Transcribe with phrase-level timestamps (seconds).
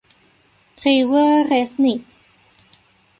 [0.79, 1.99] ทรีเวอร์ เรซนิค